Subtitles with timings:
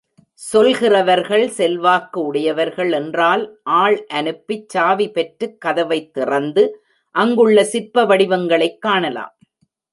[0.41, 3.43] செல்கிறவர்கள் செல்வாக்கு உடையவர்கள் என்றால்
[3.73, 6.63] ஆள் அனுப்பிச் சாவி பெற்றுக் கதவைத் திறந்து
[7.15, 9.33] அங்குள்ள சிற்ப வடிவங்களைக் காணலாம்.